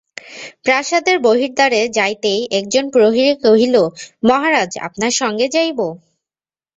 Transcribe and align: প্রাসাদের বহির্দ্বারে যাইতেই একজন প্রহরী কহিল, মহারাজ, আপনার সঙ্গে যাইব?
প্রাসাদের 0.65 1.17
বহির্দ্বারে 1.19 1.81
যাইতেই 1.97 2.41
একজন 2.59 2.85
প্রহরী 2.93 3.25
কহিল, 3.43 3.75
মহারাজ, 4.23 4.71
আপনার 4.87 5.13
সঙ্গে 5.21 5.45
যাইব? 5.47 5.79